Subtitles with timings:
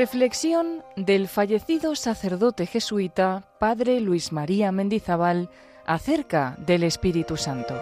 [0.00, 5.50] Reflexión del fallecido sacerdote jesuita Padre Luis María Mendizábal
[5.84, 7.74] acerca del Espíritu Santo.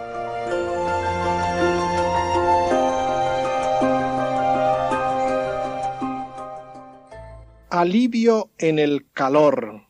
[7.69, 9.83] Alivio en el calor.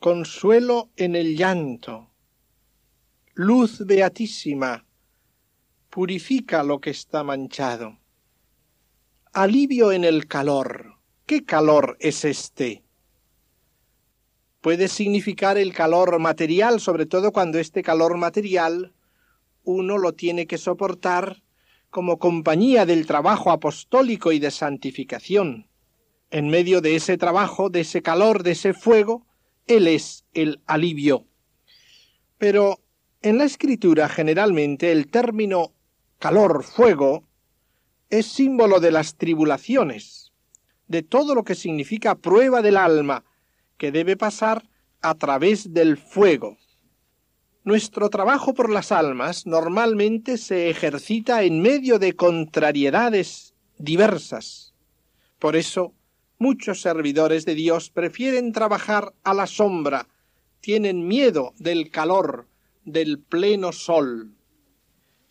[0.00, 2.10] Consuelo en el llanto.
[3.34, 4.84] Luz beatísima.
[5.92, 7.98] Purifica lo que está manchado.
[9.34, 10.94] Alivio en el calor.
[11.26, 12.82] ¿Qué calor es este?
[14.62, 18.94] Puede significar el calor material, sobre todo cuando este calor material
[19.64, 21.42] uno lo tiene que soportar
[21.90, 25.68] como compañía del trabajo apostólico y de santificación.
[26.30, 29.26] En medio de ese trabajo, de ese calor, de ese fuego,
[29.66, 31.26] Él es el alivio.
[32.38, 32.80] Pero
[33.20, 35.74] en la escritura generalmente el término
[36.22, 37.24] calor, fuego,
[38.08, 40.32] es símbolo de las tribulaciones,
[40.86, 43.24] de todo lo que significa prueba del alma,
[43.76, 44.62] que debe pasar
[45.00, 46.58] a través del fuego.
[47.64, 54.74] Nuestro trabajo por las almas normalmente se ejercita en medio de contrariedades diversas.
[55.40, 55.92] Por eso,
[56.38, 60.06] muchos servidores de Dios prefieren trabajar a la sombra,
[60.60, 62.46] tienen miedo del calor,
[62.84, 64.36] del pleno sol.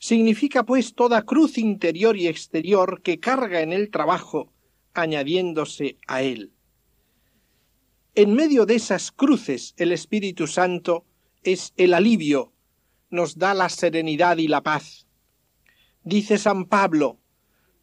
[0.01, 4.51] Significa pues toda cruz interior y exterior que carga en el trabajo,
[4.95, 6.51] añadiéndose a él.
[8.15, 11.05] En medio de esas cruces el Espíritu Santo
[11.43, 12.51] es el alivio,
[13.11, 15.05] nos da la serenidad y la paz.
[16.03, 17.19] Dice San Pablo,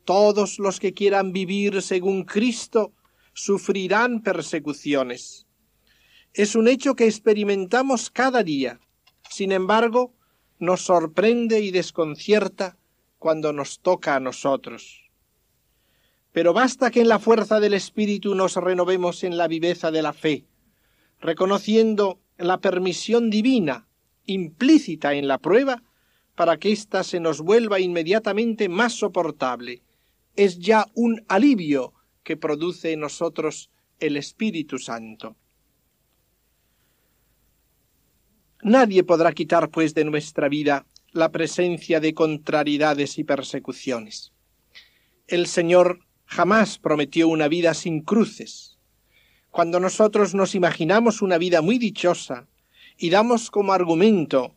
[0.05, 2.95] todos los que quieran vivir según Cristo
[3.33, 5.47] sufrirán persecuciones.
[6.35, 8.81] Es un hecho que experimentamos cada día.
[9.31, 10.18] Sin embargo,
[10.59, 12.77] nos sorprende y desconcierta
[13.19, 15.11] cuando nos toca a nosotros.
[16.33, 20.13] Pero basta que en la fuerza del Espíritu nos renovemos en la viveza de la
[20.13, 20.45] fe,
[21.21, 23.89] reconociendo la permisión divina
[24.27, 25.83] implícita en la prueba
[26.35, 29.83] para que ésta se nos vuelva inmediatamente más soportable.
[30.37, 35.35] Es ya un alivio que produce en nosotros el Espíritu Santo.
[38.63, 44.33] Nadie podrá quitar, pues, de nuestra vida la presencia de contrariedades y persecuciones.
[45.27, 48.79] El Señor jamás prometió una vida sin cruces,
[49.51, 52.47] cuando nosotros nos imaginamos una vida muy dichosa
[52.97, 54.55] y damos como argumento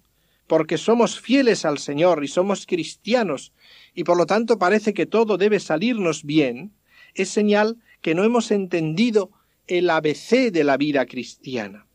[0.47, 3.53] porque somos fieles al Señor y somos cristianos
[3.95, 6.73] y por lo tanto parece que todo debe salirnos bien,
[7.13, 9.31] es señal que no hemos entendido
[9.67, 11.88] el ABC de la vida cristiana.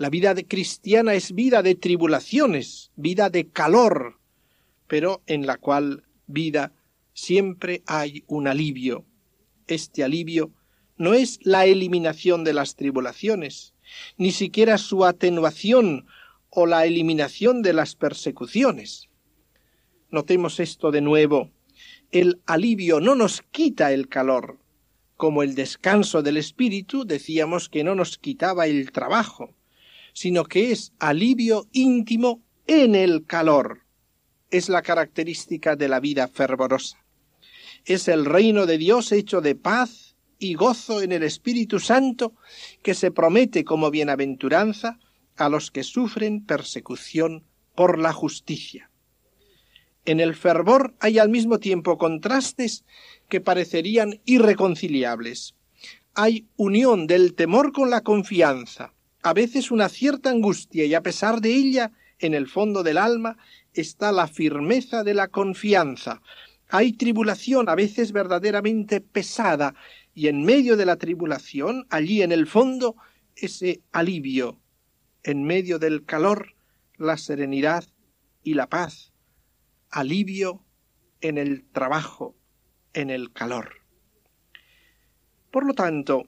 [0.00, 4.18] La vida cristiana es vida de tribulaciones, vida de calor,
[4.86, 6.72] pero en la cual vida
[7.12, 9.04] siempre hay un alivio.
[9.66, 10.52] Este alivio
[10.96, 13.74] no es la eliminación de las tribulaciones,
[14.16, 16.06] ni siquiera su atenuación
[16.48, 19.10] o la eliminación de las persecuciones.
[20.10, 21.50] Notemos esto de nuevo.
[22.10, 24.60] El alivio no nos quita el calor,
[25.18, 29.54] como el descanso del espíritu decíamos que no nos quitaba el trabajo,
[30.12, 33.82] sino que es alivio íntimo en el calor.
[34.50, 37.04] Es la característica de la vida fervorosa.
[37.84, 40.10] Es el reino de Dios hecho de paz,
[40.40, 42.34] y gozo en el Espíritu Santo
[42.82, 44.98] que se promete como bienaventuranza
[45.36, 47.44] a los que sufren persecución
[47.76, 48.90] por la justicia.
[50.06, 52.84] En el fervor hay al mismo tiempo contrastes
[53.28, 55.54] que parecerían irreconciliables.
[56.14, 61.40] Hay unión del temor con la confianza, a veces una cierta angustia y a pesar
[61.40, 63.36] de ella, en el fondo del alma,
[63.72, 66.22] está la firmeza de la confianza.
[66.68, 69.74] Hay tribulación a veces verdaderamente pesada
[70.14, 72.96] y en medio de la tribulación, allí en el fondo,
[73.36, 74.60] ese alivio,
[75.22, 76.54] en medio del calor,
[76.96, 77.84] la serenidad
[78.42, 79.12] y la paz,
[79.90, 80.64] alivio
[81.20, 82.36] en el trabajo,
[82.94, 83.80] en el calor.
[85.50, 86.24] Por lo tanto,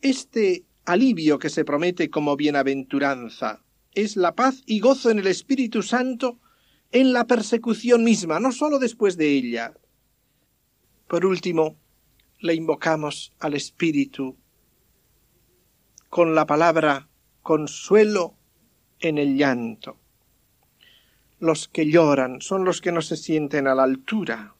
[0.00, 5.82] este alivio que se promete como bienaventuranza es la paz y gozo en el Espíritu
[5.82, 6.38] Santo
[6.90, 9.74] en la persecución misma, no sólo después de ella,
[11.08, 11.76] por último,
[12.40, 14.36] le invocamos al Espíritu
[16.08, 17.08] con la palabra
[17.42, 18.34] consuelo
[19.00, 19.98] en el llanto.
[21.38, 24.53] Los que lloran son los que no se sienten a la altura.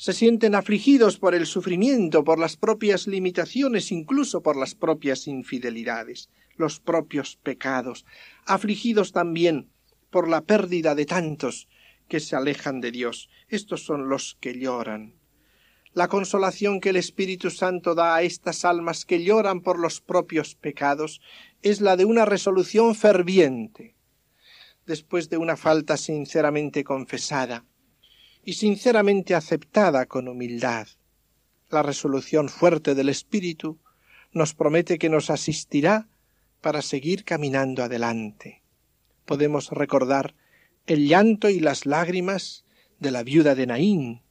[0.00, 6.30] Se sienten afligidos por el sufrimiento, por las propias limitaciones, incluso por las propias infidelidades,
[6.56, 8.06] los propios pecados,
[8.46, 9.72] afligidos también
[10.10, 11.68] por la pérdida de tantos
[12.06, 13.28] que se alejan de Dios.
[13.48, 15.14] Estos son los que lloran.
[15.94, 20.54] La consolación que el Espíritu Santo da a estas almas que lloran por los propios
[20.54, 21.20] pecados
[21.62, 23.96] es la de una resolución ferviente,
[24.86, 27.64] después de una falta sinceramente confesada
[28.44, 30.88] y sinceramente aceptada con humildad.
[31.70, 33.78] La resolución fuerte del Espíritu
[34.32, 36.08] nos promete que nos asistirá
[36.60, 38.62] para seguir caminando adelante.
[39.24, 40.34] Podemos recordar
[40.86, 42.64] el llanto y las lágrimas
[42.98, 44.22] de la viuda de Naín,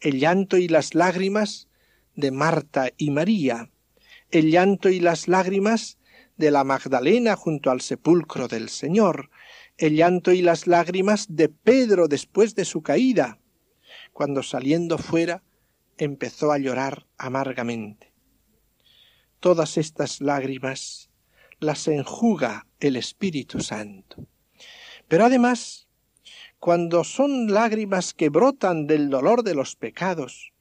[0.00, 1.68] el llanto y las lágrimas
[2.14, 3.70] de Marta y María,
[4.30, 5.98] el llanto y las lágrimas
[6.36, 9.30] de la Magdalena junto al sepulcro del Señor,
[9.76, 13.38] el llanto y las lágrimas de Pedro después de su caída,
[14.18, 15.44] cuando saliendo fuera
[15.96, 18.12] empezó a llorar amargamente.
[19.38, 21.08] Todas estas lágrimas
[21.60, 24.26] las enjuga el Espíritu Santo.
[25.06, 25.86] Pero además
[26.58, 30.52] cuando son lágrimas que brotan del dolor de los pecados,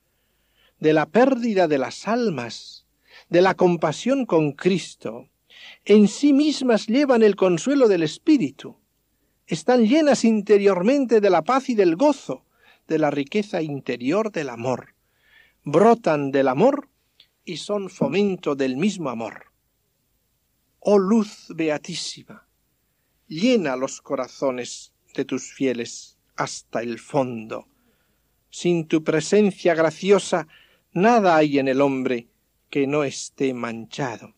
[0.80, 2.86] de la pérdida de las almas,
[3.28, 5.30] de la compasión con Cristo,
[5.84, 8.78] en sí mismas llevan el consuelo del Espíritu,
[9.48, 12.44] están llenas interiormente de la paz y del gozo,
[12.88, 14.96] de la riqueza interior del amor,
[15.64, 16.90] brotan del amor
[17.44, 19.52] y son fomento del mismo amor.
[20.80, 22.48] Oh luz beatísima,
[23.28, 27.68] llena los corazones de tus fieles hasta el fondo.
[28.50, 30.48] Sin tu presencia graciosa
[30.94, 32.30] nada hay en el hombre
[32.70, 34.34] que no esté manchado.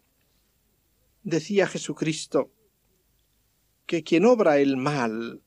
[1.24, 2.52] Decía Jesucristo
[3.86, 5.42] que quien obra el mal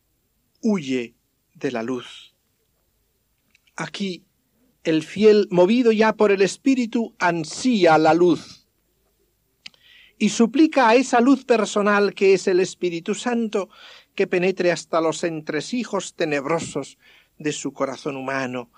[0.60, 1.14] huye
[1.54, 2.31] de la luz.
[3.76, 4.24] Aquí
[4.84, 8.62] el fiel, movido ya por el Espíritu, ansía la luz
[10.22, 13.68] y suplica a esa luz personal que es el Espíritu Santo
[14.14, 16.96] que penetre hasta los entresijos tenebrosos
[17.38, 18.70] de su corazón humano,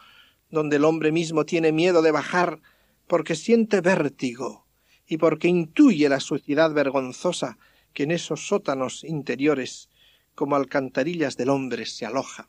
[0.51, 2.61] donde el hombre mismo tiene miedo de bajar
[3.07, 4.67] porque siente vértigo
[5.07, 7.59] y porque intuye la suciedad vergonzosa
[7.93, 9.91] que en esos sótanos interiores
[10.35, 12.49] como alcantarillas del hombre se aloja.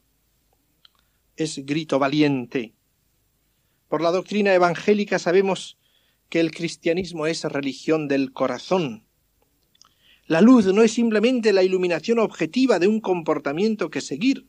[1.35, 2.73] Es grito valiente.
[3.87, 5.77] Por la doctrina evangélica sabemos
[6.29, 9.05] que el cristianismo es religión del corazón,
[10.27, 14.47] la luz no es simplemente la iluminación objetiva de un comportamiento que seguir,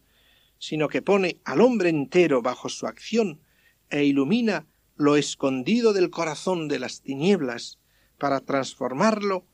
[0.58, 3.42] sino que pone al hombre entero bajo su acción
[3.90, 4.66] e ilumina
[4.96, 7.78] lo escondido del corazón de las tinieblas
[8.16, 9.44] para transformarlo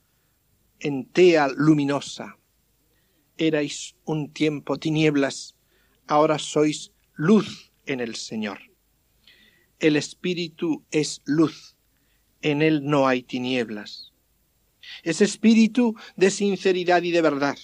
[0.79, 2.39] en tea luminosa.
[3.37, 5.57] Erais un tiempo tinieblas,
[6.07, 8.59] ahora sois luz en el Señor.
[9.79, 11.77] El Espíritu es luz,
[12.41, 14.13] en él no hay tinieblas
[15.03, 17.57] ese espíritu de sinceridad y de verdad.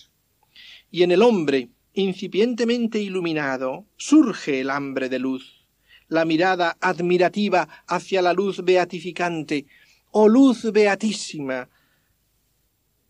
[0.91, 5.67] Y en el hombre, incipientemente iluminado, surge el hambre de luz,
[6.09, 9.67] la mirada admirativa hacia la luz beatificante,
[10.11, 11.69] oh luz beatísima,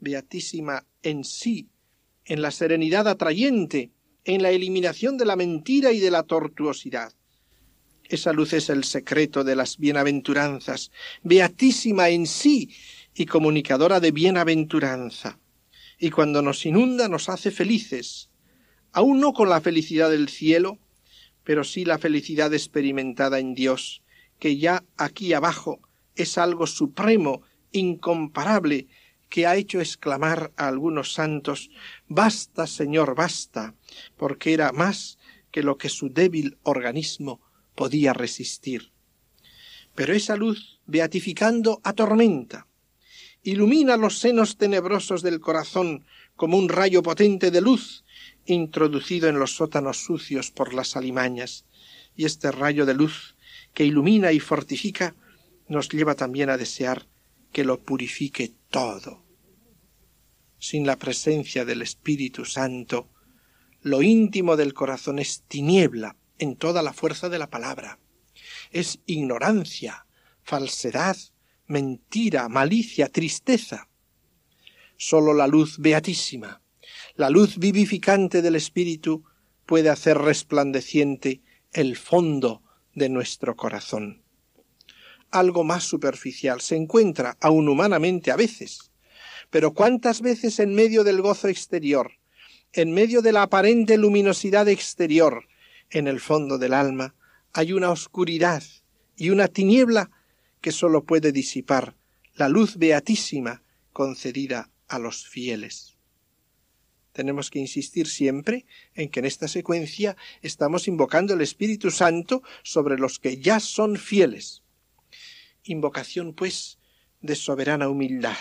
[0.00, 1.68] beatísima en sí,
[2.24, 3.92] en la serenidad atrayente,
[4.28, 7.14] en la eliminación de la mentira y de la tortuosidad.
[8.04, 10.90] Esa luz es el secreto de las bienaventuranzas,
[11.22, 12.68] beatísima en sí,
[13.14, 15.38] y comunicadora de bienaventuranza,
[15.98, 18.28] y cuando nos inunda nos hace felices,
[18.92, 20.78] aun no con la felicidad del cielo,
[21.42, 24.02] pero sí la felicidad experimentada en Dios,
[24.38, 25.80] que ya aquí abajo
[26.16, 27.40] es algo supremo,
[27.72, 28.88] incomparable,
[29.28, 31.70] que ha hecho exclamar a algunos santos
[32.08, 33.74] Basta, Señor, basta,
[34.16, 35.18] porque era más
[35.50, 37.40] que lo que su débil organismo
[37.74, 38.92] podía resistir.
[39.94, 42.66] Pero esa luz, beatificando, atormenta,
[43.42, 46.04] ilumina los senos tenebrosos del corazón
[46.36, 48.04] como un rayo potente de luz
[48.46, 51.66] introducido en los sótanos sucios por las alimañas,
[52.16, 53.36] y este rayo de luz
[53.74, 55.14] que ilumina y fortifica
[55.68, 57.06] nos lleva también a desear
[57.52, 59.24] que lo purifique todo.
[60.58, 63.08] Sin la presencia del Espíritu Santo,
[63.82, 67.98] lo íntimo del corazón es tiniebla en toda la fuerza de la palabra.
[68.70, 70.06] Es ignorancia,
[70.42, 71.16] falsedad,
[71.66, 73.88] mentira, malicia, tristeza.
[74.96, 76.60] Sólo la luz beatísima,
[77.14, 79.24] la luz vivificante del Espíritu
[79.66, 82.62] puede hacer resplandeciente el fondo
[82.94, 84.22] de nuestro corazón.
[85.30, 88.90] Algo más superficial se encuentra, aun humanamente a veces,
[89.50, 92.12] pero cuántas veces en medio del gozo exterior,
[92.72, 95.46] en medio de la aparente luminosidad exterior,
[95.90, 97.14] en el fondo del alma,
[97.52, 98.62] hay una oscuridad
[99.16, 100.10] y una tiniebla
[100.60, 101.94] que sólo puede disipar
[102.34, 105.96] la luz beatísima concedida a los fieles.
[107.12, 112.96] Tenemos que insistir siempre en que en esta secuencia estamos invocando el Espíritu Santo sobre
[112.96, 114.62] los que ya son fieles.
[115.68, 116.78] Invocación, pues,
[117.20, 118.36] de soberana humildad,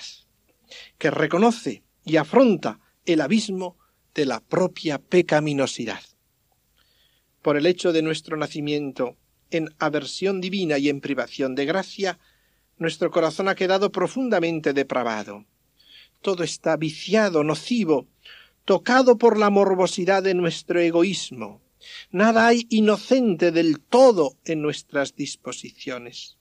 [0.97, 3.77] que reconoce y afronta el abismo
[4.13, 6.01] de la propia pecaminosidad.
[7.41, 9.17] Por el hecho de nuestro nacimiento
[9.51, 12.19] en aversión divina y en privación de gracia,
[12.77, 15.45] nuestro corazón ha quedado profundamente depravado.
[16.21, 18.07] Todo está viciado, nocivo,
[18.65, 21.61] tocado por la morbosidad de nuestro egoísmo.
[22.11, 26.36] Nada hay inocente del todo en nuestras disposiciones.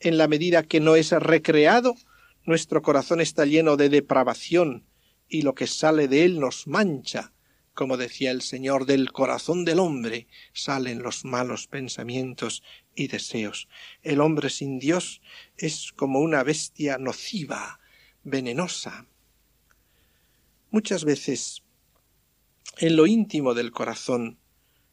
[0.00, 1.96] En la medida que no es recreado,
[2.44, 4.84] nuestro corazón está lleno de depravación,
[5.28, 7.32] y lo que sale de él nos mancha,
[7.74, 12.64] como decía el Señor, del corazón del hombre salen los malos pensamientos
[12.96, 13.68] y deseos.
[14.02, 15.20] El hombre sin Dios
[15.56, 17.78] es como una bestia nociva,
[18.24, 19.06] venenosa.
[20.70, 21.62] Muchas veces,
[22.78, 24.38] en lo íntimo del corazón,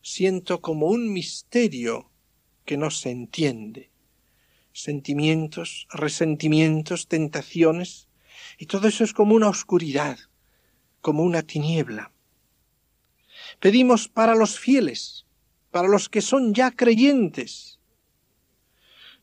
[0.03, 2.11] siento como un misterio
[2.65, 3.89] que no se entiende.
[4.75, 8.09] Sentimientos, resentimientos, tentaciones,
[8.57, 10.19] y todo eso es como una oscuridad,
[10.99, 12.11] como una tiniebla.
[13.61, 15.25] Pedimos para los fieles,
[15.71, 17.79] para los que son ya creyentes.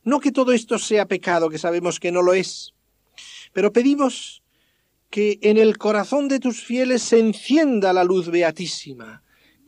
[0.02, 2.72] No que todo esto sea pecado, que sabemos que no lo es,
[3.52, 4.42] pero pedimos
[5.10, 9.21] que en el corazón de tus fieles se encienda la luz beatísima,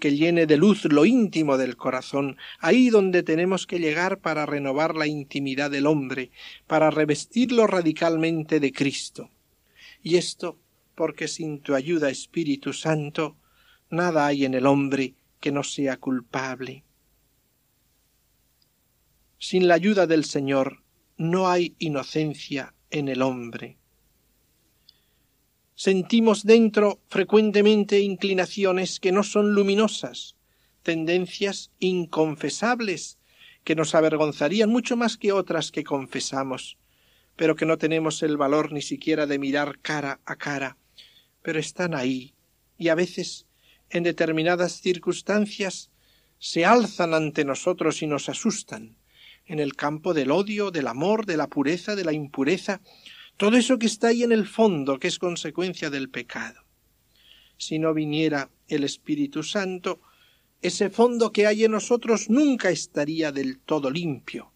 [0.05, 4.95] que llene de luz lo íntimo del corazón, ahí donde tenemos que llegar para renovar
[4.95, 6.31] la intimidad del hombre,
[6.67, 9.31] para revestirlo radicalmente de Cristo.
[10.03, 10.59] Y esto
[10.95, 13.39] porque sin tu ayuda, Espíritu Santo,
[13.89, 16.85] Nada hay en el hombre que no sea culpable.
[19.39, 20.83] Sin la ayuda del Señor
[21.17, 23.79] no hay inocencia en el hombre.
[25.75, 30.37] Sentimos dentro frecuentemente inclinaciones que no son luminosas,
[30.83, 33.19] tendencias inconfesables
[33.65, 36.79] que nos avergonzarían mucho más que otras que confesamos,
[37.35, 40.77] pero que no tenemos el valor ni siquiera de mirar cara a cara,
[41.43, 42.35] pero están ahí
[42.79, 43.47] y a veces
[43.91, 45.91] en determinadas circunstancias
[46.39, 48.97] se alzan ante nosotros y nos asustan,
[49.47, 52.81] en el campo del odio, del amor, de la pureza, de la impureza,
[53.37, 56.63] todo eso que está ahí en el fondo, que es consecuencia del pecado.
[57.57, 60.01] Si no viniera el Espíritu Santo,
[60.63, 64.53] ese fondo que hay en nosotros nunca estaría del todo limpio,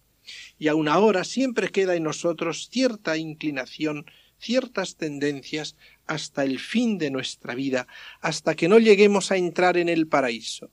[0.59, 4.07] y aun ahora siempre queda en nosotros cierta inclinación
[4.39, 7.87] ciertas tendencias hasta el fin de nuestra vida,
[8.21, 10.71] hasta que no lleguemos a entrar en el paraíso.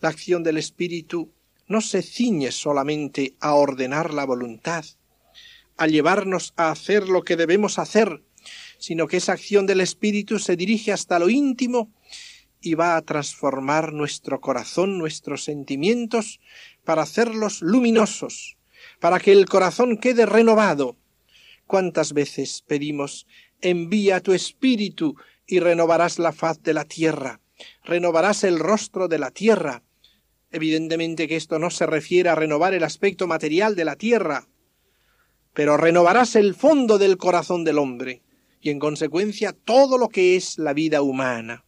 [0.00, 1.32] La acción del Espíritu
[1.68, 4.84] no se ciñe solamente a ordenar la voluntad,
[5.76, 8.22] a llevarnos a hacer lo que debemos hacer,
[8.78, 11.92] sino que esa acción del Espíritu se dirige hasta lo íntimo
[12.60, 16.40] y va a transformar nuestro corazón, nuestros sentimientos,
[16.84, 18.56] para hacerlos luminosos,
[19.00, 20.96] para que el corazón quede renovado,
[21.72, 23.26] ¿Cuántas veces pedimos
[23.62, 27.40] envía tu espíritu y renovarás la faz de la tierra,
[27.82, 29.82] renovarás el rostro de la tierra?
[30.50, 34.48] Evidentemente que esto no se refiere a renovar el aspecto material de la tierra,
[35.54, 38.22] pero renovarás el fondo del corazón del hombre
[38.60, 41.64] y en consecuencia todo lo que es la vida humana.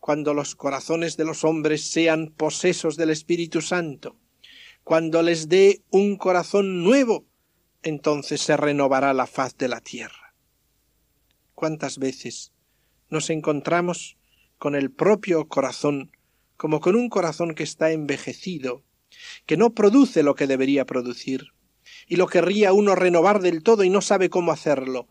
[0.00, 4.16] Cuando los corazones de los hombres sean posesos del Espíritu Santo,
[4.82, 7.24] cuando les dé un corazón nuevo,
[7.82, 10.34] entonces se renovará la faz de la tierra.
[11.54, 12.52] ¿Cuántas veces
[13.08, 14.16] nos encontramos
[14.58, 16.10] con el propio corazón
[16.56, 18.82] como con un corazón que está envejecido,
[19.46, 21.53] que no produce lo que debería producir,
[22.08, 25.08] y lo querría uno renovar del todo y no sabe cómo hacerlo.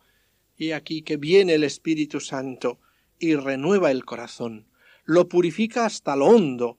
[0.57, 2.79] Y aquí que viene el Espíritu Santo
[3.19, 4.67] y renueva el corazón,
[5.05, 6.77] lo purifica hasta lo hondo,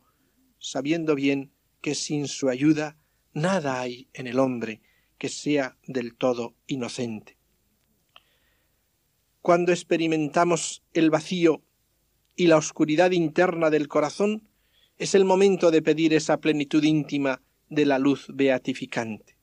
[0.58, 2.96] sabiendo bien que sin su ayuda
[3.32, 4.80] nada hay en el hombre
[5.18, 7.36] que sea del todo inocente.
[9.42, 11.62] Cuando experimentamos el vacío
[12.36, 14.48] y la oscuridad interna del corazón,
[14.96, 19.33] es el momento de pedir esa plenitud íntima de la luz beatificante.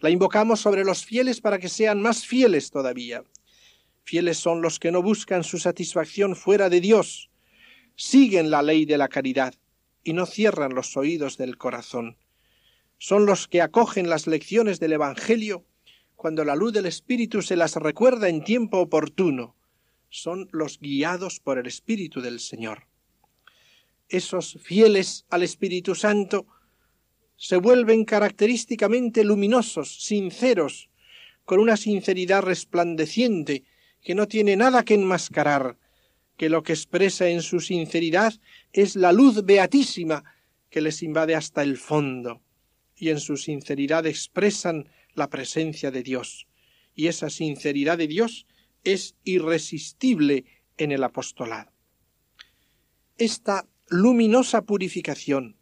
[0.00, 3.24] La invocamos sobre los fieles para que sean más fieles todavía.
[4.04, 7.30] Fieles son los que no buscan su satisfacción fuera de Dios,
[7.96, 9.54] siguen la ley de la caridad
[10.04, 12.16] y no cierran los oídos del corazón
[12.98, 15.64] son los que acogen las lecciones del Evangelio
[16.16, 19.54] cuando la luz del Espíritu se las recuerda en tiempo oportuno.
[20.10, 22.88] Son los guiados por el Espíritu del Señor.
[24.08, 26.46] Esos fieles al Espíritu Santo
[27.38, 30.90] se vuelven característicamente luminosos, sinceros,
[31.44, 33.64] con una sinceridad resplandeciente
[34.02, 35.78] que no tiene nada que enmascarar,
[36.36, 38.34] que lo que expresa en su sinceridad
[38.72, 40.24] es la luz beatísima
[40.68, 42.42] que les invade hasta el fondo,
[42.96, 46.48] y en su sinceridad expresan la presencia de Dios.
[46.94, 48.46] Y esa sinceridad de Dios
[48.82, 50.44] es irresistible
[50.76, 51.70] en el apostolado.
[53.16, 55.57] Esta luminosa purificación,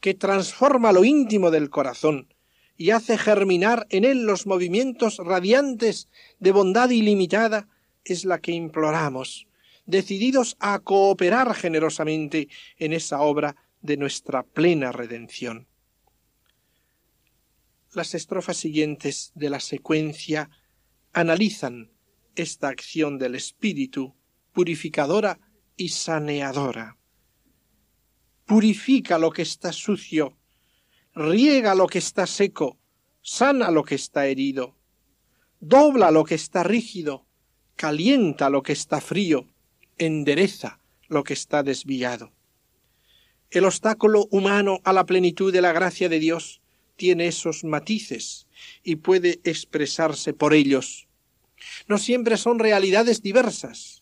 [0.00, 2.32] que transforma lo íntimo del corazón
[2.76, 7.68] y hace germinar en él los movimientos radiantes de bondad ilimitada,
[8.04, 9.48] es la que imploramos,
[9.84, 15.66] decididos a cooperar generosamente en esa obra de nuestra plena redención.
[17.92, 20.50] Las estrofas siguientes de la secuencia
[21.12, 21.90] analizan
[22.36, 24.14] esta acción del Espíritu
[24.52, 25.40] purificadora
[25.76, 26.96] y saneadora.
[28.48, 30.38] Purifica lo que está sucio,
[31.14, 32.78] riega lo que está seco,
[33.20, 34.74] sana lo que está herido,
[35.60, 37.26] dobla lo que está rígido,
[37.76, 39.46] calienta lo que está frío,
[39.98, 42.32] endereza lo que está desviado.
[43.50, 46.62] El obstáculo humano a la plenitud de la gracia de Dios
[46.96, 48.46] tiene esos matices
[48.82, 51.06] y puede expresarse por ellos.
[51.86, 53.97] No siempre son realidades diversas.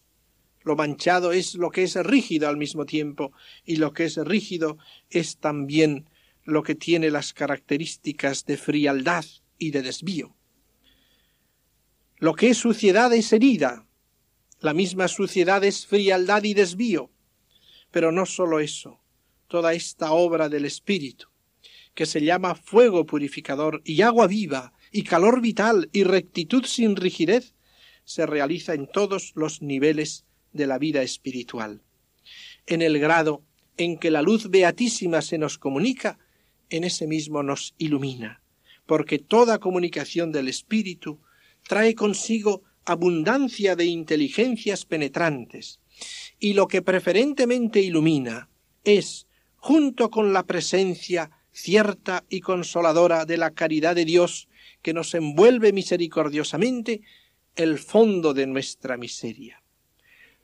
[0.66, 3.30] Lo manchado es lo que es rígido al mismo tiempo
[3.64, 4.78] y lo que es rígido
[5.10, 6.10] es también
[6.42, 9.24] lo que tiene las características de frialdad
[9.58, 10.34] y de desvío.
[12.16, 13.86] Lo que es suciedad es herida.
[14.58, 17.12] La misma suciedad es frialdad y desvío.
[17.92, 18.98] Pero no sólo eso,
[19.46, 21.28] toda esta obra del Espíritu,
[21.94, 27.54] que se llama fuego purificador y agua viva y calor vital y rectitud sin rigidez,
[28.02, 30.25] se realiza en todos los niveles
[30.56, 31.82] de la vida espiritual.
[32.66, 33.42] En el grado
[33.76, 36.18] en que la luz beatísima se nos comunica,
[36.70, 38.42] en ese mismo nos ilumina,
[38.86, 41.20] porque toda comunicación del Espíritu
[41.62, 45.80] trae consigo abundancia de inteligencias penetrantes,
[46.38, 48.48] y lo que preferentemente ilumina
[48.84, 54.48] es, junto con la presencia cierta y consoladora de la caridad de Dios
[54.82, 57.00] que nos envuelve misericordiosamente,
[57.56, 59.62] el fondo de nuestra miseria.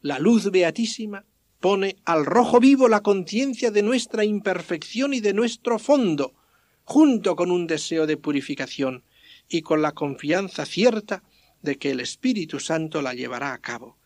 [0.02, 1.24] La luz beatísima
[1.60, 6.34] pone al rojo vivo la conciencia de nuestra imperfección y de nuestro fondo,
[6.82, 9.04] junto con un deseo de purificación
[9.48, 11.22] y con la confianza cierta
[11.62, 13.96] de que el Espíritu Santo la llevará a cabo.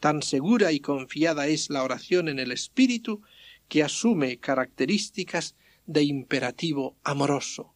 [0.00, 3.22] Tan segura y confiada es la oración en el Espíritu
[3.68, 5.54] que asume características
[5.86, 7.74] de imperativo amoroso.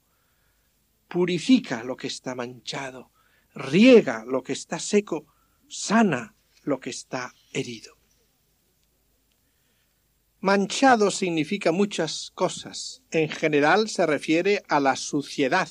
[1.06, 3.12] Purifica lo que está manchado,
[3.54, 5.26] riega lo que está seco,
[5.68, 7.98] sana lo que está herido.
[10.40, 13.02] Manchado significa muchas cosas.
[13.10, 15.68] En general se refiere a la suciedad,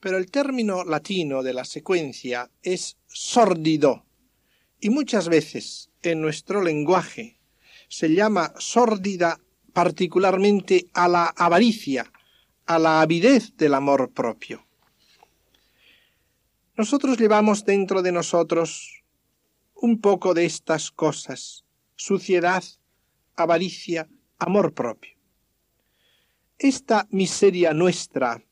[0.00, 4.06] pero el término latino de la secuencia es sórdido,
[4.80, 7.40] y muchas veces en nuestro lenguaje
[7.88, 9.38] se llama sórdida
[9.72, 12.10] particularmente a la avaricia,
[12.66, 14.66] a la avidez del amor propio.
[16.76, 18.97] Nosotros llevamos dentro de nosotros
[19.80, 21.64] un poco de estas cosas,
[21.94, 22.64] suciedad,
[23.36, 25.12] avaricia, amor propio.
[26.58, 28.42] Esta miseria nuestra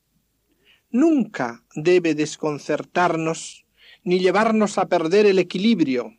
[0.89, 3.65] nunca debe desconcertarnos
[4.03, 6.17] ni llevarnos a perder el equilibrio.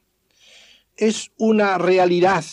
[0.97, 2.45] Es una realidad.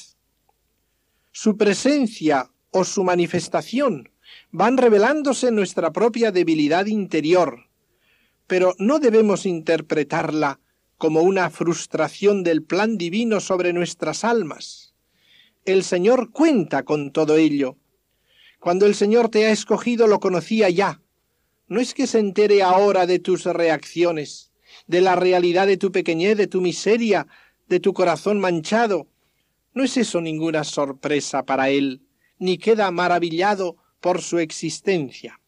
[1.34, 4.10] Su presencia o su manifestación
[4.52, 7.70] van revelándose en nuestra propia debilidad interior,
[8.48, 10.62] pero no debemos interpretarla
[10.98, 14.94] como una frustración del plan divino sobre nuestras almas.
[15.66, 17.78] El Señor cuenta con todo ello.
[18.60, 21.02] Cuando el Señor te ha escogido lo conocía ya.
[21.68, 24.52] No es que se entere ahora de tus reacciones,
[24.88, 27.28] de la realidad de tu pequeñez, de tu miseria,
[27.68, 29.08] de tu corazón manchado.
[29.74, 32.04] No es eso ninguna sorpresa para Él,
[32.38, 35.42] ni queda maravillado por su existencia.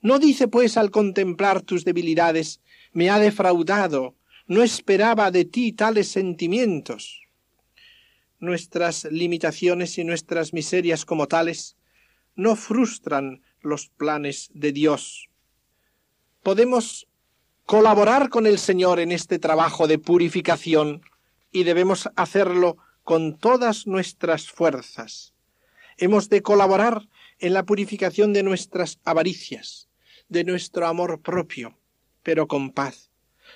[0.00, 2.60] No dice pues al contemplar tus debilidades,
[2.92, 4.16] me ha defraudado,
[4.48, 7.20] no esperaba de ti tales sentimientos.
[8.40, 11.76] Nuestras limitaciones y nuestras miserias como tales
[12.34, 15.28] no frustran los planes de Dios.
[16.42, 17.08] Podemos
[17.66, 21.02] colaborar con el Señor en este trabajo de purificación
[21.52, 25.34] y debemos hacerlo con todas nuestras fuerzas.
[25.98, 27.08] Hemos de colaborar
[27.38, 29.88] en la purificación de nuestras avaricias,
[30.28, 31.78] de nuestro amor propio,
[32.22, 33.07] pero con paz,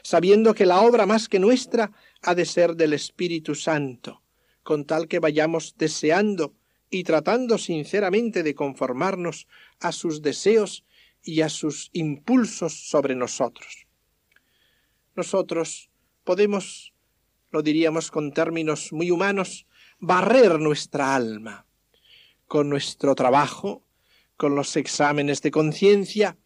[0.03, 4.23] sabiendo que la obra más que nuestra ha de ser del Espíritu Santo,
[4.63, 6.55] con tal que vayamos deseando
[6.91, 9.47] y tratando sinceramente de conformarnos
[9.81, 10.85] a sus deseos
[11.23, 13.87] y a sus impulsos sobre nosotros.
[15.15, 15.91] Nosotros
[16.25, 16.93] podemos
[17.53, 19.67] lo diríamos con términos muy humanos,
[20.01, 21.67] barrer nuestra alma
[22.49, 23.83] con nuestro trabajo,
[24.37, 26.37] con los exámenes de conciencia,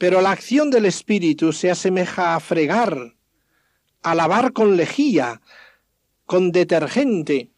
[0.00, 3.16] pero la acción del Espíritu se asemeja a fregar,
[4.00, 5.42] a lavar con lejía,
[6.24, 7.50] con detergente,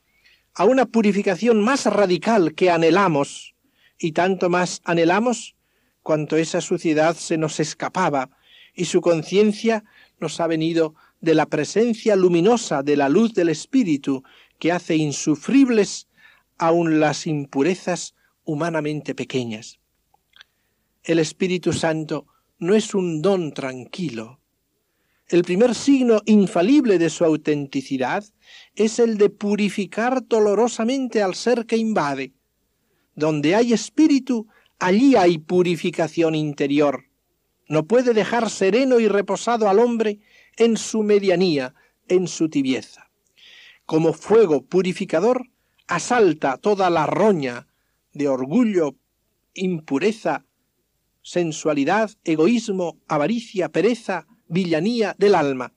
[0.53, 3.55] a una purificación más radical que anhelamos,
[3.97, 5.55] y tanto más anhelamos
[6.03, 8.31] cuanto esa suciedad se nos escapaba
[8.75, 9.85] y su conciencia
[10.19, 14.25] nos ha venido de la presencia luminosa de la luz del Espíritu
[14.59, 16.09] que hace insufribles
[16.59, 19.79] aun las impurezas humanamente pequeñas.
[21.05, 22.27] El Espíritu Santo
[22.63, 24.39] no es un don tranquilo.
[25.27, 28.25] El primer signo infalible de su autenticidad
[28.77, 32.35] es el de purificar dolorosamente al ser que invade.
[33.17, 34.47] Donde hay espíritu,
[34.79, 37.07] allí hay purificación interior.
[37.67, 40.21] No puede dejar sereno y reposado al hombre
[40.57, 41.75] en su medianía,
[42.07, 43.11] en su tibieza.
[43.87, 45.49] Como fuego purificador,
[45.89, 47.67] asalta toda la roña
[48.13, 48.95] de orgullo,
[49.53, 50.45] impureza,
[51.23, 55.73] sensualidad, egoísmo, avaricia, pereza, villanía del alma.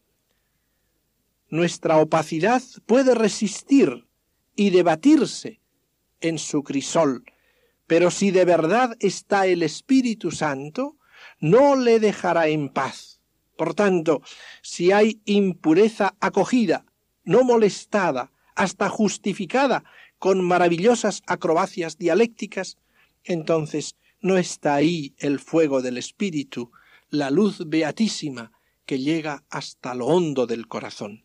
[1.50, 4.08] Nuestra opacidad puede resistir
[4.56, 5.62] y debatirse
[6.22, 7.24] en su crisol,
[7.88, 10.98] pero si de verdad está el Espíritu Santo,
[11.40, 13.22] no le dejará en paz.
[13.58, 14.22] Por tanto,
[14.62, 16.86] si hay impureza acogida,
[17.24, 19.84] no molestada, hasta justificada
[20.18, 22.78] con maravillosas acrobacias dialécticas,
[23.24, 26.72] entonces no está ahí el fuego del Espíritu,
[27.10, 28.52] la luz beatísima
[28.86, 31.24] que llega hasta lo hondo del corazón.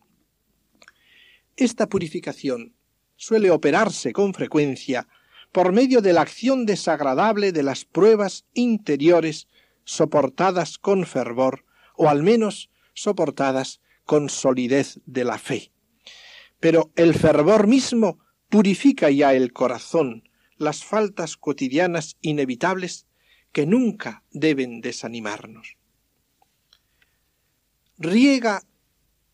[1.55, 2.75] Esta purificación
[3.15, 5.07] suele operarse con frecuencia
[5.51, 9.47] por medio de la acción desagradable de las pruebas interiores
[9.83, 15.71] soportadas con fervor, o al menos soportadas con solidez de la fe.
[16.59, 20.23] Pero el fervor mismo purifica ya el corazón,
[20.61, 23.07] las faltas cotidianas inevitables
[23.51, 25.75] que nunca deben desanimarnos.
[27.97, 28.63] Riega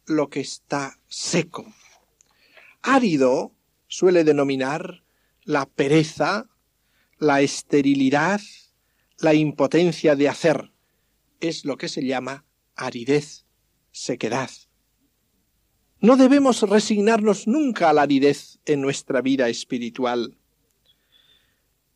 [0.05, 1.65] lo que está seco.
[2.81, 3.51] Árido
[3.87, 5.03] suele denominar
[5.43, 6.49] la pereza,
[7.19, 8.39] la esterilidad,
[9.19, 10.71] la impotencia de hacer.
[11.41, 13.45] Es lo que se llama aridez,
[13.91, 14.49] sequedad.
[15.99, 20.36] No debemos resignarnos nunca a la aridez en nuestra vida espiritual.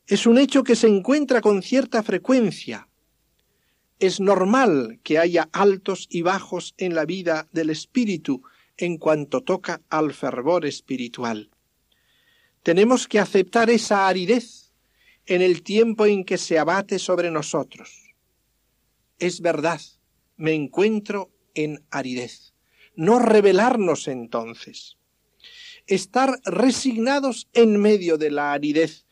[0.08, 2.88] Es un hecho que se encuentra con cierta frecuencia.
[4.00, 8.44] Es normal que haya altos y bajos en la vida del espíritu
[8.78, 11.52] en cuanto toca al fervor espiritual.
[12.64, 14.72] Tenemos que aceptar esa aridez
[15.26, 18.16] en el tiempo en que se abate sobre nosotros.
[19.20, 19.82] Es verdad,
[20.36, 22.52] me encuentro en aridez
[22.96, 24.98] no rebelarnos entonces.
[25.88, 29.06] Estar resignados en medio de la aridez,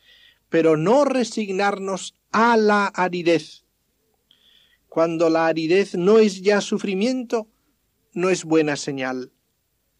[0.50, 3.64] pero no resignarnos a la aridez.
[4.88, 7.48] Cuando la aridez no es ya sufrimiento,
[8.14, 9.32] no es buena señal.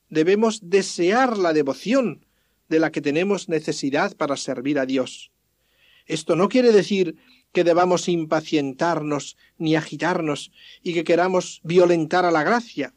[0.10, 2.26] Debemos desear la devoción
[2.68, 5.32] de la que tenemos necesidad para servir a Dios.
[6.08, 7.18] Esto no quiere decir
[7.52, 12.94] que debamos impacientarnos ni agitarnos y que queramos violentar a la gracia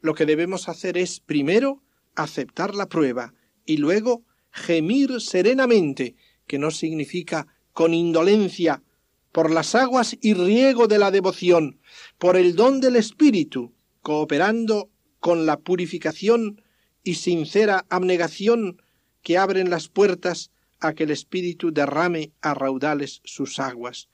[0.00, 1.82] lo que debemos hacer es primero
[2.14, 6.16] aceptar la prueba y luego gemir serenamente,
[6.48, 8.82] que no significa con indolencia,
[9.30, 11.78] por las aguas y riego de la devoción,
[12.18, 16.62] por el don del Espíritu, cooperando con la purificación
[17.04, 18.82] y sincera abnegación
[19.22, 24.08] que abren las puertas a que el Espíritu derrame a raudales sus aguas.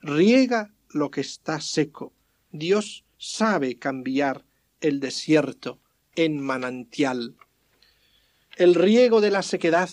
[0.00, 2.12] Riega lo que está seco.
[2.52, 4.44] Dios sabe cambiar
[4.80, 5.78] el desierto
[6.14, 7.36] en manantial.
[8.56, 9.90] El riego de la sequedad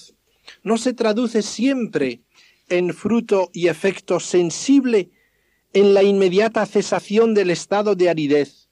[0.64, 2.22] no se traduce siempre
[2.70, 5.10] en fruto y efecto sensible
[5.74, 8.70] en la inmediata cesación del estado de aridez.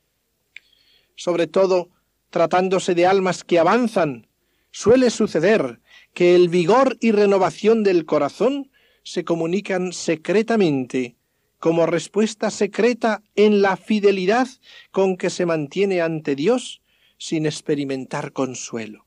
[1.16, 1.90] Sobre todo,
[2.30, 4.28] tratándose de almas que avanzan,
[4.72, 5.80] suele suceder
[6.14, 8.72] que el vigor y renovación del corazón
[9.04, 11.16] se comunican secretamente
[11.60, 14.48] como respuesta secreta en la fidelidad
[14.92, 16.82] con que se mantiene ante Dios
[17.18, 19.06] sin experimentar consuelo.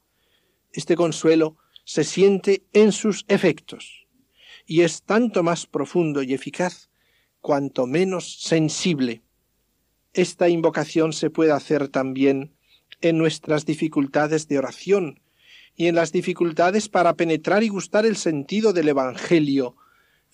[0.72, 1.56] Este consuelo
[1.88, 4.06] se siente en sus efectos
[4.66, 6.90] y es tanto más profundo y eficaz
[7.40, 9.22] cuanto menos sensible.
[10.12, 12.54] Esta invocación se puede hacer también
[13.00, 15.22] en nuestras dificultades de oración
[15.76, 19.74] y en las dificultades para penetrar y gustar el sentido del Evangelio,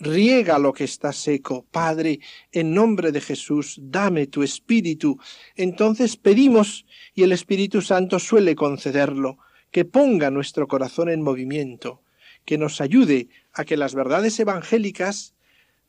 [0.01, 1.67] riega lo que está seco.
[1.71, 2.19] Padre,
[2.51, 5.21] en nombre de Jesús, dame tu Espíritu.
[5.55, 9.39] Entonces pedimos, y el Espíritu Santo suele concederlo,
[9.75, 12.01] que ponga nuestro corazón en movimiento,
[12.45, 15.35] que nos ayude a que las verdades evangélicas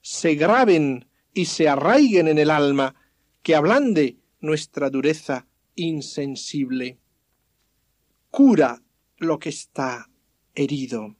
[0.01, 2.95] se graben y se arraiguen en el alma,
[3.43, 5.45] que ablande nuestra dureza
[5.75, 6.97] insensible.
[8.31, 8.81] Cura
[9.17, 10.09] lo que está
[10.55, 11.15] herido.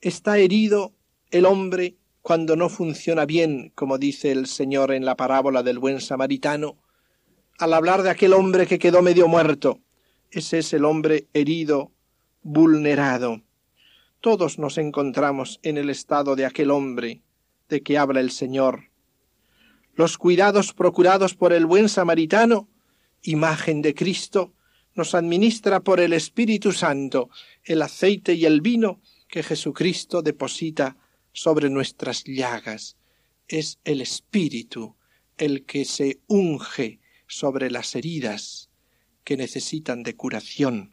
[0.00, 0.94] Está herido
[1.30, 6.00] el hombre cuando no funciona bien, como dice el Señor en la parábola del buen
[6.00, 6.78] samaritano,
[7.58, 9.82] al hablar de aquel hombre que quedó medio muerto.
[10.32, 11.92] Ese es el hombre herido,
[12.42, 13.42] vulnerado.
[14.22, 17.20] Todos nos encontramos en el estado de aquel hombre
[17.68, 18.88] de que habla el Señor.
[19.94, 22.70] Los cuidados procurados por el buen samaritano,
[23.20, 24.54] imagen de Cristo,
[24.94, 27.28] nos administra por el Espíritu Santo
[27.62, 30.96] el aceite y el vino que Jesucristo deposita
[31.34, 32.96] sobre nuestras llagas.
[33.48, 34.96] Es el Espíritu
[35.36, 38.71] el que se unge sobre las heridas
[39.24, 40.92] que necesitan de curación.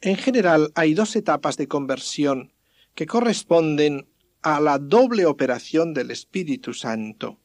[0.00, 2.52] En general hay dos etapas de conversión
[2.94, 4.08] que corresponden
[4.42, 7.38] a la doble operación del Espíritu Santo.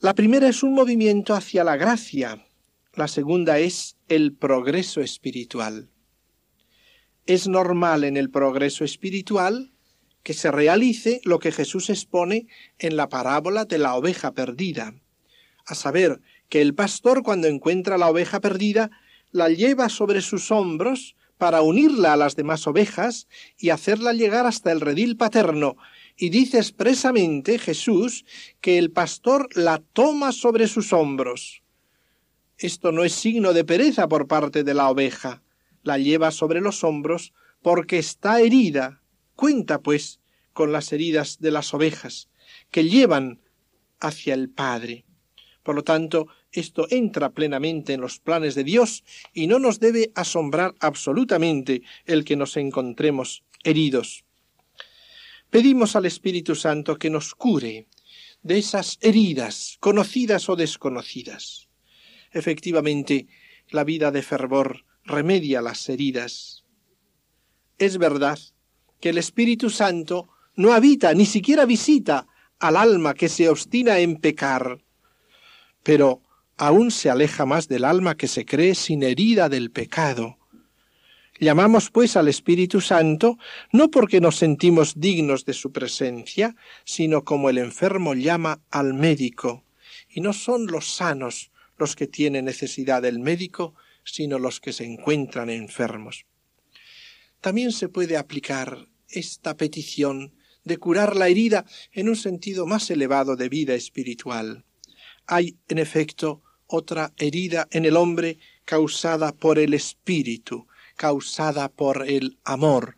[0.00, 2.46] La primera es un movimiento hacia la gracia,
[2.94, 5.90] la segunda es el progreso espiritual.
[7.26, 9.72] Es normal en el progreso espiritual
[10.22, 12.46] que se realice lo que Jesús expone
[12.78, 14.94] en la parábola de la oveja perdida,
[15.66, 18.90] a saber, que el pastor cuando encuentra la oveja perdida
[19.32, 23.26] la lleva sobre sus hombros para unirla a las demás ovejas
[23.58, 25.76] y hacerla llegar hasta el redil paterno,
[26.16, 28.24] y dice expresamente Jesús
[28.60, 31.62] que el pastor la toma sobre sus hombros.
[32.58, 35.42] Esto no es signo de pereza por parte de la oveja,
[35.82, 39.02] la lleva sobre los hombros porque está herida.
[39.34, 40.20] Cuenta, pues,
[40.52, 42.28] con las heridas de las ovejas,
[42.70, 43.40] que llevan
[43.98, 45.04] hacia el Padre.
[45.64, 50.12] Por lo tanto, esto entra plenamente en los planes de Dios y no nos debe
[50.14, 54.24] asombrar absolutamente el que nos encontremos heridos.
[55.48, 57.88] Pedimos al Espíritu Santo que nos cure
[58.42, 61.68] de esas heridas, conocidas o desconocidas.
[62.30, 63.26] Efectivamente,
[63.70, 66.64] la vida de fervor remedia las heridas.
[67.78, 68.38] Es verdad
[69.00, 72.26] que el Espíritu Santo no habita, ni siquiera visita
[72.58, 74.83] al alma que se obstina en pecar,
[75.84, 76.22] pero
[76.56, 80.38] aún se aleja más del alma que se cree sin herida del pecado.
[81.38, 83.38] Llamamos pues al Espíritu Santo
[83.72, 89.64] no porque nos sentimos dignos de su presencia, sino como el enfermo llama al médico.
[90.08, 94.84] Y no son los sanos los que tienen necesidad del médico, sino los que se
[94.84, 96.24] encuentran enfermos.
[97.40, 103.36] También se puede aplicar esta petición de curar la herida en un sentido más elevado
[103.36, 104.64] de vida espiritual.
[105.26, 112.38] Hay, en efecto, otra herida en el hombre causada por el espíritu, causada por el
[112.44, 112.96] amor.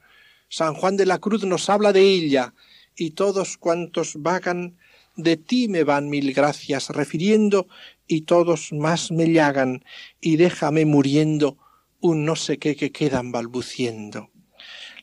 [0.49, 2.55] San Juan de la Cruz nos habla de ella,
[2.97, 4.79] y todos cuantos vagan
[5.17, 7.69] de ti me van mil gracias, refiriendo
[8.07, 9.85] y todos más me llagan,
[10.21, 11.59] y déjame muriendo
[12.01, 14.31] un no sé qué que quedan balbuciendo.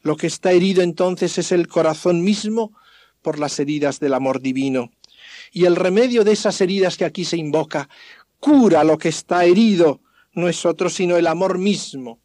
[0.01, 2.73] Lo que está herido entonces es el corazón mismo
[3.21, 4.91] por las heridas del amor divino.
[5.53, 7.87] Y el remedio de esas heridas que aquí se invoca,
[8.39, 10.01] cura lo que está herido,
[10.33, 12.19] no es otro sino el amor mismo.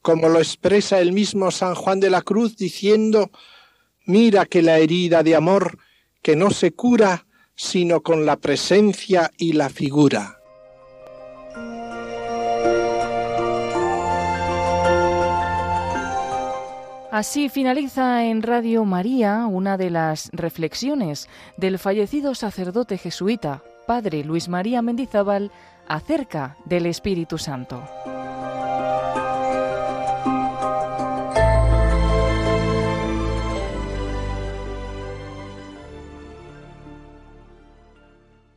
[0.00, 3.30] Como lo expresa el mismo San Juan de la Cruz diciendo,
[4.06, 5.78] mira que la herida de amor
[6.22, 10.41] que no se cura sino con la presencia y la figura.
[17.12, 24.48] Así finaliza en Radio María una de las reflexiones del fallecido sacerdote jesuita, padre Luis
[24.48, 25.50] María Mendizábal,
[25.86, 27.82] acerca del Espíritu Santo.